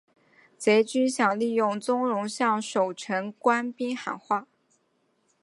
[0.57, 4.47] 贼军想利用宗龙向守城官兵喊话。